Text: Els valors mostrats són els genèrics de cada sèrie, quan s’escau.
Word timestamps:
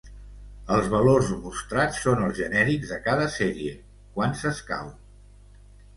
Els 0.75 0.87
valors 0.93 1.27
mostrats 1.43 2.01
són 2.05 2.23
els 2.29 2.39
genèrics 2.41 2.95
de 2.95 2.99
cada 3.09 3.29
sèrie, 3.35 3.77
quan 4.17 4.35
s’escau. 4.41 4.91